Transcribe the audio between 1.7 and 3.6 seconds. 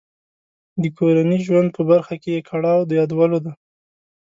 په برخه کې یې کړاو د یادولو دی.